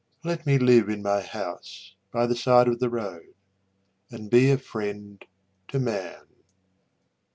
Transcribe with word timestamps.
Let 0.23 0.47
me 0.47 0.57
live 0.57 0.89
in 0.89 1.03
my 1.03 1.21
house 1.21 1.93
by 2.11 2.25
the 2.25 2.35
side 2.35 2.67
of 2.67 2.79
the 2.79 2.89
road 2.89 3.35
And 4.09 4.31
be 4.31 4.49
a 4.49 4.57
friend 4.57 5.23
to 5.67 5.77
man. 5.77 6.25